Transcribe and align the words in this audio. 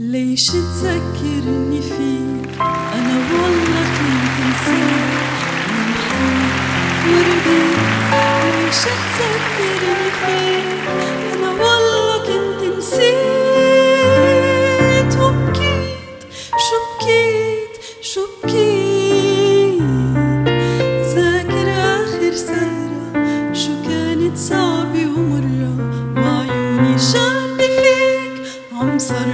ليش 0.00 0.46
تذكرني 0.46 1.80
فيك 1.82 2.58
أنا 2.60 3.16
والله 3.32 3.84
كنت 3.98 4.36
نسيت. 4.46 5.14
وردي 7.08 7.62
ليش 8.12 8.82
تذكرني 8.84 10.10
فيك 10.20 10.88
أنا 11.34 11.50
والله 11.50 12.18
كنت 12.18 12.78
نسيت. 12.78 13.23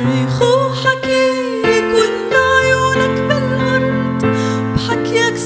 صرخ 0.01 0.43
وحكيك 0.43 1.85
وانت 1.95 2.33
عيونك 2.35 3.21
بالأرض 3.29 4.25
بحكيك 4.75 5.37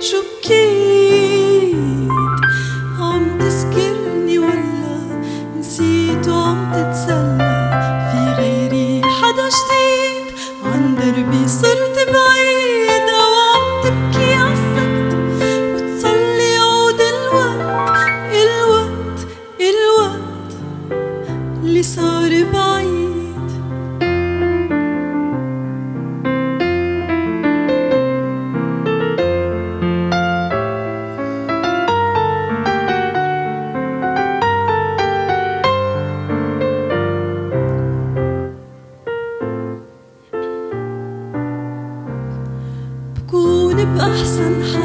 شو 0.00 0.16
بكيت 0.22 1.74
عم 3.00 3.38
ولا 4.38 4.98
نسيت 5.58 6.28
وعم 6.28 6.72
تتسلى؟ 6.72 7.38
في 8.10 8.42
غيري 8.42 9.02
حدا 9.02 9.48
جديد؟ 9.48 10.26
عن 10.64 10.94
دربي 10.94 11.48
صرت 11.48 11.96
بعيد 11.96 13.08
أو 13.20 13.32
عم 13.48 13.82
تبكي 13.82 14.34
عالسكت 14.34 15.16
وتصلي 15.74 16.60
الوقت 17.00 18.08
الوقت 18.32 19.20
الوقت. 19.60 20.52
اللي 21.62 21.82
صار 21.82 22.44
بعيد 22.52 22.67
بكون 43.98 44.08
بأحسن 44.10 44.62
حالي 44.62 44.77